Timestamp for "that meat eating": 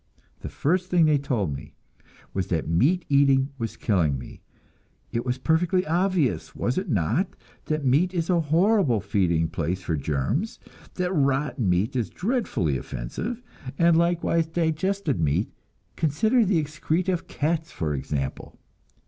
2.47-3.49